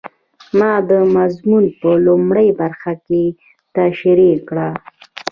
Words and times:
ما 0.59 0.73
دا 0.89 0.99
موضوع 1.15 1.63
په 1.79 1.89
لومړۍ 2.05 2.47
برخه 2.61 2.93
کې 3.05 3.23
تشرېح 3.75 4.37
کړه. 4.49 4.69